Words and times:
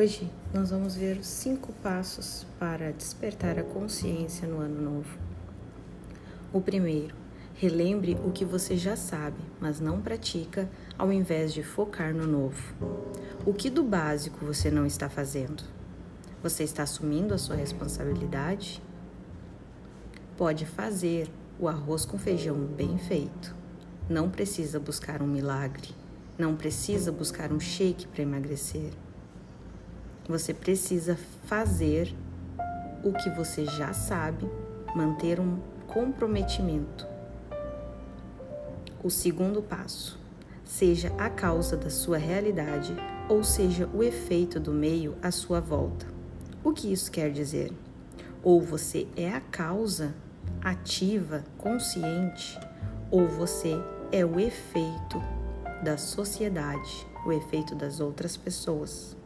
Hoje 0.00 0.32
nós 0.54 0.70
vamos 0.70 0.94
ver 0.94 1.18
os 1.18 1.26
cinco 1.26 1.74
passos 1.82 2.46
para 2.58 2.90
despertar 2.90 3.58
a 3.58 3.62
consciência 3.62 4.48
no 4.48 4.58
ano 4.58 4.80
novo. 4.80 5.18
O 6.54 6.58
primeiro, 6.58 7.14
relembre 7.54 8.16
o 8.24 8.30
que 8.30 8.42
você 8.42 8.78
já 8.78 8.96
sabe, 8.96 9.36
mas 9.60 9.78
não 9.78 10.00
pratica, 10.00 10.70
ao 10.96 11.12
invés 11.12 11.52
de 11.52 11.62
focar 11.62 12.14
no 12.14 12.26
novo. 12.26 12.74
O 13.44 13.52
que 13.52 13.68
do 13.68 13.82
básico 13.82 14.42
você 14.42 14.70
não 14.70 14.86
está 14.86 15.10
fazendo? 15.10 15.64
Você 16.42 16.64
está 16.64 16.84
assumindo 16.84 17.34
a 17.34 17.38
sua 17.38 17.56
responsabilidade? 17.56 18.82
Pode 20.34 20.64
fazer 20.64 21.30
o 21.58 21.68
arroz 21.68 22.06
com 22.06 22.16
feijão 22.16 22.56
bem 22.56 22.96
feito. 22.96 23.54
Não 24.08 24.30
precisa 24.30 24.80
buscar 24.80 25.20
um 25.20 25.26
milagre. 25.26 25.90
Não 26.38 26.56
precisa 26.56 27.12
buscar 27.12 27.52
um 27.52 27.60
shake 27.60 28.08
para 28.08 28.22
emagrecer. 28.22 28.92
Você 30.30 30.54
precisa 30.54 31.18
fazer 31.46 32.14
o 33.02 33.12
que 33.12 33.28
você 33.30 33.64
já 33.64 33.92
sabe, 33.92 34.48
manter 34.94 35.40
um 35.40 35.58
comprometimento. 35.88 37.04
O 39.02 39.10
segundo 39.10 39.60
passo: 39.60 40.20
seja 40.64 41.12
a 41.18 41.28
causa 41.28 41.76
da 41.76 41.90
sua 41.90 42.16
realidade 42.16 42.94
ou 43.28 43.42
seja 43.42 43.90
o 43.92 44.04
efeito 44.04 44.60
do 44.60 44.72
meio 44.72 45.16
à 45.20 45.32
sua 45.32 45.60
volta. 45.60 46.06
O 46.62 46.72
que 46.72 46.92
isso 46.92 47.10
quer 47.10 47.32
dizer? 47.32 47.72
Ou 48.40 48.62
você 48.62 49.08
é 49.16 49.32
a 49.32 49.40
causa 49.40 50.14
ativa, 50.62 51.42
consciente, 51.58 52.56
ou 53.10 53.26
você 53.26 53.74
é 54.12 54.24
o 54.24 54.38
efeito 54.38 55.20
da 55.82 55.98
sociedade, 55.98 57.04
o 57.26 57.32
efeito 57.32 57.74
das 57.74 57.98
outras 57.98 58.36
pessoas. 58.36 59.18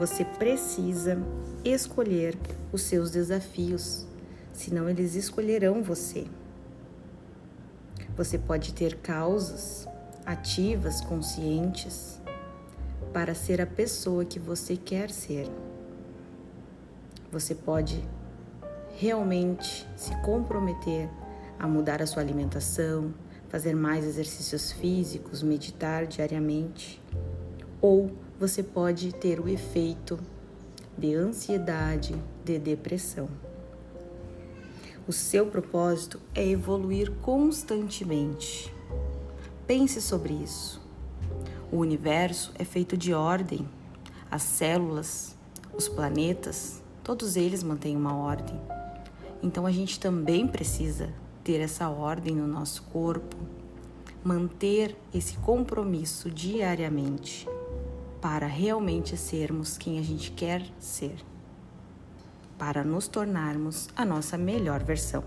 Você 0.00 0.24
precisa 0.24 1.18
escolher 1.62 2.34
os 2.72 2.80
seus 2.80 3.10
desafios, 3.10 4.06
senão 4.50 4.88
eles 4.88 5.14
escolherão 5.14 5.82
você. 5.82 6.26
Você 8.16 8.38
pode 8.38 8.72
ter 8.72 8.96
causas 8.96 9.86
ativas, 10.24 11.02
conscientes, 11.02 12.18
para 13.12 13.34
ser 13.34 13.60
a 13.60 13.66
pessoa 13.66 14.24
que 14.24 14.38
você 14.38 14.74
quer 14.74 15.10
ser. 15.10 15.50
Você 17.30 17.54
pode 17.54 18.02
realmente 18.96 19.86
se 19.98 20.16
comprometer 20.22 21.10
a 21.58 21.68
mudar 21.68 22.00
a 22.00 22.06
sua 22.06 22.22
alimentação, 22.22 23.12
fazer 23.50 23.76
mais 23.76 24.06
exercícios 24.06 24.72
físicos, 24.72 25.42
meditar 25.42 26.06
diariamente, 26.06 27.02
ou 27.80 28.10
você 28.38 28.62
pode 28.62 29.12
ter 29.14 29.40
o 29.40 29.48
efeito 29.48 30.18
de 30.96 31.14
ansiedade, 31.14 32.14
de 32.44 32.58
depressão. 32.58 33.28
O 35.06 35.12
seu 35.12 35.46
propósito 35.46 36.20
é 36.34 36.46
evoluir 36.46 37.10
constantemente. 37.22 38.72
Pense 39.66 40.00
sobre 40.00 40.34
isso. 40.34 40.80
O 41.72 41.78
universo 41.78 42.52
é 42.58 42.64
feito 42.64 42.96
de 42.96 43.14
ordem. 43.14 43.68
As 44.30 44.42
células, 44.42 45.36
os 45.72 45.88
planetas, 45.88 46.82
todos 47.02 47.36
eles 47.36 47.62
mantêm 47.62 47.96
uma 47.96 48.16
ordem. 48.16 48.60
Então 49.42 49.66
a 49.66 49.72
gente 49.72 49.98
também 49.98 50.46
precisa 50.46 51.12
ter 51.42 51.60
essa 51.60 51.88
ordem 51.88 52.34
no 52.34 52.46
nosso 52.46 52.82
corpo, 52.84 53.36
manter 54.22 54.96
esse 55.14 55.36
compromisso 55.38 56.30
diariamente 56.30 57.48
para 58.20 58.46
realmente 58.46 59.16
sermos 59.16 59.78
quem 59.78 59.98
a 59.98 60.02
gente 60.02 60.30
quer 60.32 60.62
ser, 60.78 61.16
para 62.58 62.84
nos 62.84 63.08
tornarmos 63.08 63.88
a 63.96 64.04
nossa 64.04 64.36
melhor 64.36 64.82
versão. 64.82 65.24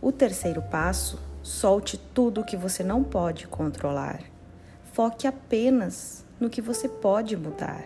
O 0.00 0.10
terceiro 0.10 0.60
passo: 0.62 1.20
solte 1.42 1.96
tudo 1.96 2.40
o 2.40 2.44
que 2.44 2.56
você 2.56 2.82
não 2.82 3.04
pode 3.04 3.46
controlar. 3.46 4.20
Foque 4.92 5.26
apenas 5.26 6.24
no 6.40 6.50
que 6.50 6.60
você 6.60 6.88
pode 6.88 7.36
mudar. 7.36 7.84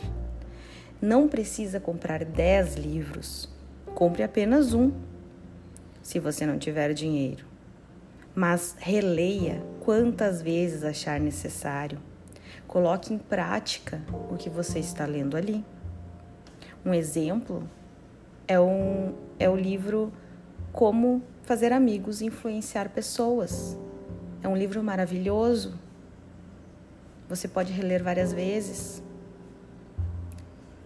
Não 1.00 1.28
precisa 1.28 1.78
comprar 1.78 2.24
10 2.24 2.76
livros, 2.76 3.48
compre 3.94 4.22
apenas 4.22 4.72
um, 4.72 4.92
se 6.02 6.18
você 6.18 6.46
não 6.46 6.58
tiver 6.58 6.92
dinheiro. 6.94 7.44
Mas 8.34 8.76
releia 8.78 9.62
quantas 9.80 10.40
vezes 10.40 10.84
achar 10.84 11.18
necessário 11.18 12.00
Coloque 12.70 13.12
em 13.12 13.18
prática 13.18 14.00
o 14.30 14.36
que 14.36 14.48
você 14.48 14.78
está 14.78 15.04
lendo 15.04 15.36
ali. 15.36 15.64
Um 16.86 16.94
exemplo 16.94 17.68
é, 18.46 18.60
um, 18.60 19.12
é 19.40 19.50
o 19.50 19.56
livro 19.56 20.12
Como 20.72 21.20
Fazer 21.42 21.72
Amigos 21.72 22.20
e 22.20 22.26
Influenciar 22.26 22.88
Pessoas. 22.90 23.76
É 24.40 24.46
um 24.46 24.56
livro 24.56 24.84
maravilhoso. 24.84 25.80
Você 27.28 27.48
pode 27.48 27.72
reler 27.72 28.04
várias 28.04 28.32
vezes. 28.32 29.02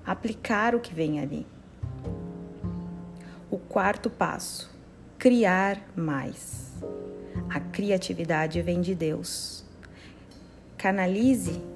Aplicar 0.06 0.74
o 0.74 0.80
que 0.80 0.94
vem 0.94 1.20
ali. 1.20 1.46
O 3.50 3.58
quarto 3.58 4.08
passo: 4.08 4.74
criar 5.18 5.82
mais. 5.94 6.82
A 7.50 7.60
criatividade 7.60 8.62
vem 8.62 8.80
de 8.80 8.94
Deus. 8.94 9.66
Canalize 10.78 11.73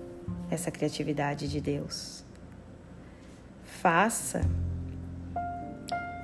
essa 0.51 0.71
criatividade 0.71 1.49
de 1.49 1.61
Deus. 1.61 2.25
Faça 3.65 4.41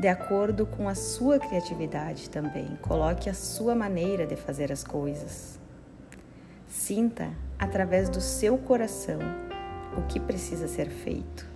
de 0.01 0.09
acordo 0.09 0.67
com 0.67 0.89
a 0.89 0.95
sua 0.95 1.39
criatividade 1.39 2.29
também. 2.29 2.77
Coloque 2.83 3.31
a 3.31 3.35
sua 3.35 3.75
maneira 3.75 4.27
de 4.27 4.37
fazer 4.37 4.73
as 4.73 4.83
coisas. 4.83 5.59
Sinta 6.67 7.31
através 7.59 8.09
do 8.09 8.21
seu 8.21 8.59
coração 8.59 9.21
o 9.97 10.03
que 10.03 10.19
precisa 10.19 10.67
ser 10.67 10.91
feito. 10.91 11.47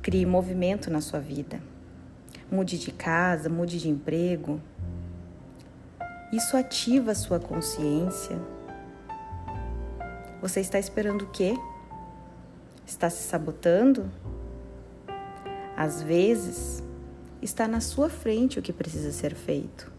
Crie 0.00 0.24
movimento 0.24 0.90
na 0.90 1.00
sua 1.00 1.20
vida. 1.20 1.60
Mude 2.50 2.78
de 2.78 2.90
casa, 2.92 3.48
mude 3.48 3.78
de 3.78 3.88
emprego. 3.88 4.60
Isso 6.32 6.56
ativa 6.56 7.12
a 7.12 7.14
sua 7.14 7.38
consciência. 7.38 8.38
Você 10.40 10.60
está 10.60 10.78
esperando 10.78 11.22
o 11.22 11.30
quê? 11.30 11.54
Está 12.86 13.10
se 13.10 13.24
sabotando? 13.24 14.08
Às 15.76 16.00
vezes, 16.00 16.84
está 17.42 17.66
na 17.66 17.80
sua 17.80 18.08
frente 18.08 18.60
o 18.60 18.62
que 18.62 18.72
precisa 18.72 19.10
ser 19.10 19.34
feito. 19.34 19.92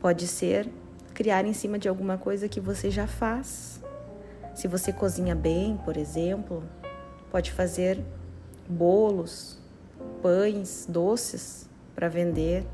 Pode 0.00 0.26
ser 0.26 0.70
criar 1.12 1.44
em 1.44 1.52
cima 1.52 1.78
de 1.78 1.86
alguma 1.86 2.16
coisa 2.16 2.48
que 2.48 2.60
você 2.60 2.90
já 2.90 3.06
faz. 3.06 3.82
Se 4.54 4.66
você 4.66 4.90
cozinha 4.90 5.34
bem, 5.34 5.76
por 5.84 5.98
exemplo, 5.98 6.64
pode 7.30 7.52
fazer 7.52 8.02
bolos, 8.66 9.58
pães, 10.22 10.86
doces 10.88 11.68
para 11.94 12.08
vender. 12.08 12.66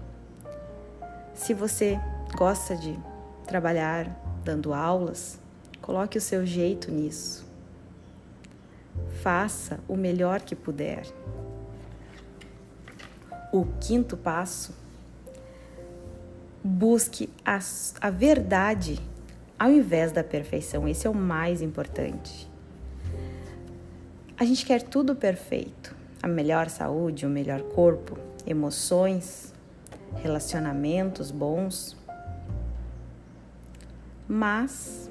Se 1.35 1.53
você 1.53 1.99
gosta 2.37 2.77
de 2.77 2.97
trabalhar 3.49 4.09
dando 4.45 4.73
aulas, 4.73 5.41
coloque 5.83 6.19
o 6.19 6.21
seu 6.21 6.47
jeito 6.47 6.93
nisso 6.93 7.54
faça 9.23 9.81
o 9.89 9.97
melhor 9.97 10.41
que 10.41 10.55
puder. 10.55 11.07
O 13.53 13.67
quinto 13.81 14.17
passo, 14.17 14.75
busque 16.63 17.29
a, 17.45 17.59
a 18.01 18.11
verdade 18.11 18.99
ao 19.59 19.71
invés 19.71 20.13
da 20.13 20.25
perfeição. 20.25 20.89
Esse 20.89 21.07
é 21.07 21.11
o 21.11 21.15
mais 21.15 21.61
importante. 21.61 22.51
A 24.37 24.45
gente 24.45 24.67
quer 24.67 24.83
tudo 24.83 25.15
perfeito: 25.15 25.95
a 26.23 26.27
melhor 26.27 26.69
saúde, 26.69 27.27
o 27.27 27.31
melhor 27.31 27.63
corpo, 27.63 28.19
emoções, 28.47 29.53
relacionamentos 30.17 31.31
bons. 31.31 31.97
Mas, 34.27 35.11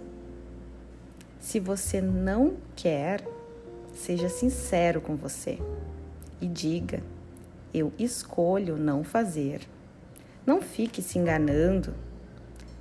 se 1.39 1.59
você 1.59 2.01
não 2.01 2.57
quer, 2.75 3.23
Seja 4.03 4.27
sincero 4.27 4.99
com 4.99 5.15
você 5.15 5.57
e 6.41 6.45
diga: 6.45 7.01
eu 7.73 7.93
escolho 7.97 8.75
não 8.75 9.01
fazer. 9.01 9.61
Não 10.45 10.61
fique 10.61 11.01
se 11.01 11.17
enganando, 11.17 11.93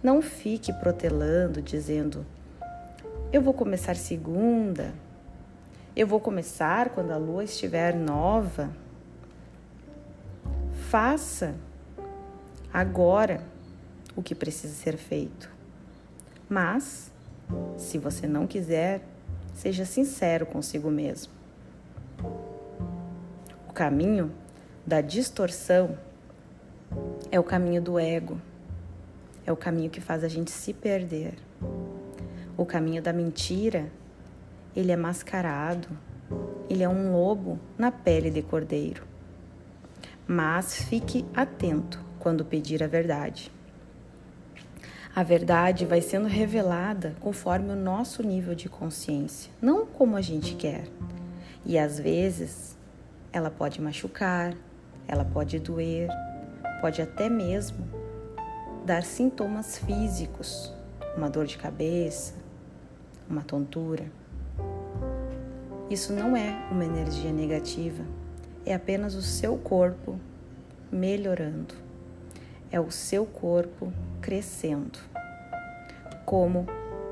não 0.02 0.20
fique 0.20 0.72
protelando, 0.72 1.62
dizendo: 1.62 2.26
eu 3.32 3.40
vou 3.40 3.54
começar 3.54 3.94
segunda, 3.94 4.92
eu 5.94 6.08
vou 6.08 6.18
começar 6.18 6.90
quando 6.90 7.12
a 7.12 7.16
lua 7.18 7.44
estiver 7.44 7.94
nova. 7.94 8.68
Faça 10.90 11.54
agora 12.72 13.44
o 14.16 14.24
que 14.24 14.34
precisa 14.34 14.74
ser 14.74 14.96
feito. 14.96 15.48
Mas, 16.48 17.12
se 17.78 17.96
você 17.96 18.26
não 18.26 18.44
quiser, 18.44 19.11
Seja 19.54 19.84
sincero 19.84 20.46
consigo 20.46 20.90
mesmo. 20.90 21.32
caminho 23.82 24.30
da 24.86 25.00
distorção 25.00 25.98
é 27.32 27.40
o 27.40 27.42
caminho 27.42 27.82
do 27.82 27.98
ego, 27.98 28.40
é 29.44 29.50
o 29.50 29.56
caminho 29.56 29.90
que 29.90 30.00
faz 30.00 30.22
a 30.22 30.28
gente 30.28 30.52
se 30.52 30.72
perder. 30.72 31.34
O 32.56 32.64
caminho 32.64 33.02
da 33.02 33.12
mentira, 33.12 33.90
ele 34.76 34.92
é 34.92 34.96
mascarado, 34.96 35.88
ele 36.70 36.82
é 36.84 36.88
um 36.88 37.12
lobo 37.12 37.58
na 37.76 37.90
pele 37.90 38.30
de 38.30 38.40
cordeiro. 38.40 39.04
Mas 40.28 40.76
fique 40.76 41.24
atento 41.34 41.98
quando 42.18 42.44
pedir 42.44 42.82
a 42.84 42.86
verdade. 42.86 43.50
A 45.14 45.22
verdade 45.22 45.84
vai 45.84 46.00
sendo 46.00 46.26
revelada 46.26 47.14
conforme 47.20 47.70
o 47.70 47.76
nosso 47.76 48.22
nível 48.22 48.54
de 48.54 48.66
consciência, 48.66 49.52
não 49.60 49.84
como 49.84 50.16
a 50.16 50.22
gente 50.22 50.54
quer. 50.54 50.86
E 51.66 51.78
às 51.78 51.98
vezes 51.98 52.78
ela 53.30 53.50
pode 53.50 53.78
machucar, 53.78 54.54
ela 55.06 55.22
pode 55.22 55.58
doer, 55.58 56.08
pode 56.80 57.02
até 57.02 57.28
mesmo 57.28 57.86
dar 58.86 59.02
sintomas 59.02 59.76
físicos, 59.76 60.72
uma 61.14 61.28
dor 61.28 61.44
de 61.44 61.58
cabeça, 61.58 62.32
uma 63.28 63.42
tontura. 63.42 64.10
Isso 65.90 66.14
não 66.14 66.34
é 66.34 66.56
uma 66.70 66.86
energia 66.86 67.30
negativa, 67.30 68.02
é 68.64 68.72
apenas 68.72 69.14
o 69.14 69.20
seu 69.20 69.58
corpo 69.58 70.18
melhorando, 70.90 71.74
é 72.72 72.80
o 72.80 72.90
seu 72.90 73.26
corpo 73.26 73.92
crescendo. 74.22 74.98
Como, 76.24 76.66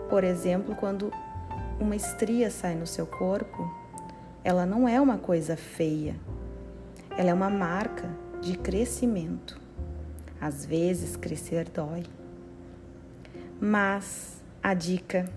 por 0.09 0.25
exemplo, 0.25 0.75
quando 0.75 1.13
uma 1.79 1.95
estria 1.95 2.51
sai 2.51 2.75
no 2.75 2.87
seu 2.87 3.07
corpo, 3.07 3.71
ela 4.43 4.65
não 4.65 4.89
é 4.89 4.99
uma 4.99 5.19
coisa 5.19 5.57
feia, 5.57 6.17
ela 7.17 7.31
é 7.31 7.35
uma 7.35 7.51
marca 7.51 8.09
de 8.41 8.57
crescimento. 8.57 9.61
Às 10.41 10.65
vezes, 10.65 11.17
crescer 11.17 11.69
dói. 11.69 12.05
Mas 13.61 14.43
a 14.63 14.73
dica 14.73 15.29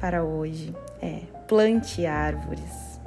para 0.00 0.24
hoje 0.24 0.74
é 1.00 1.22
plante 1.46 2.04
árvores. 2.04 2.98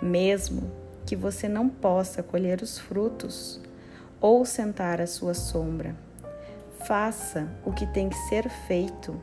Mesmo 0.00 0.70
que 1.04 1.14
você 1.14 1.46
não 1.46 1.68
possa 1.68 2.22
colher 2.22 2.62
os 2.62 2.78
frutos 2.78 3.60
ou 4.24 4.42
sentar 4.46 5.02
à 5.02 5.06
sua 5.06 5.34
sombra, 5.34 5.94
faça 6.86 7.46
o 7.62 7.70
que 7.70 7.86
tem 7.86 8.08
que 8.08 8.16
ser 8.16 8.48
feito, 8.48 9.20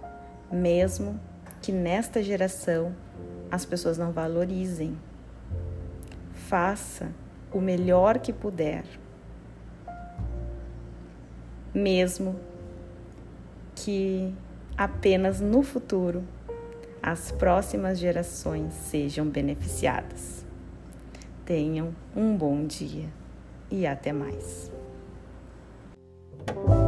mesmo 0.52 1.20
que 1.60 1.72
nesta 1.72 2.22
geração 2.22 2.96
as 3.50 3.66
pessoas 3.66 3.98
não 3.98 4.12
valorizem. 4.12 4.96
Faça 6.36 7.10
o 7.52 7.60
melhor 7.60 8.20
que 8.20 8.32
puder, 8.32 8.84
mesmo 11.74 12.40
que 13.74 14.32
apenas 14.78 15.42
no 15.42 15.64
futuro 15.64 16.24
as 17.02 17.32
próximas 17.32 17.98
gerações 17.98 18.72
sejam 18.72 19.28
beneficiadas. 19.28 20.46
Tenham 21.44 21.96
um 22.16 22.38
bom 22.38 22.68
dia 22.68 23.10
e 23.72 23.88
até 23.88 24.14
mais. 24.14 24.81
Bye. 26.48 26.81